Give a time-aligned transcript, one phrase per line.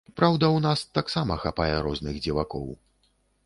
[0.19, 2.69] Праўда, у нас таксама хапае розных дзівакоў.